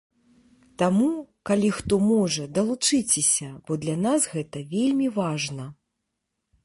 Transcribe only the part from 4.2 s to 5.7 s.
гэта вельмі важна.